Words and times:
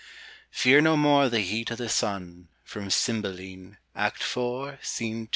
FEAR 0.49 0.81
NO 0.81 0.97
MORE 0.97 1.29
THE 1.29 1.41
HEAT 1.41 1.71
O' 1.71 1.75
THE 1.75 1.87
SUN. 1.87 2.47
FROM 2.63 2.89
"CYMBELINE," 2.89 3.77
ACT 3.93 4.23
IV, 4.35 4.79
SC. 4.81 4.97
2. 4.97 5.27